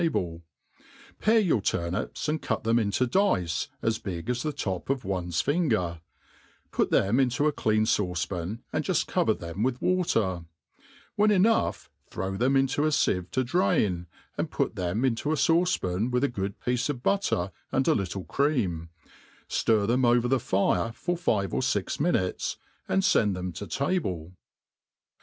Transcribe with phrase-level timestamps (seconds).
[0.01, 0.31] But you may do them
[1.19, 5.03] thus: pare your turnips, and cut them into dice, as big as the top of
[5.03, 6.01] one^s finger;
[6.71, 10.45] put them into a clean fauce pan, and juft cover them with water*
[11.15, 14.07] When enough,^^ throw them into a fieve to drain,
[14.39, 17.93] and put them into a fauce pan with a good piece of butter and a
[17.93, 18.89] little cream;
[19.47, 22.57] ftir then over Che fire for five or fix minutes,
[22.89, 24.31] and fend them to table.